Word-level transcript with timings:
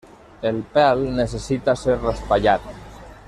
El 0.51 0.55
pèl 0.77 1.03
necessita 1.19 1.77
ser 1.83 1.99
raspallat. 2.01 2.69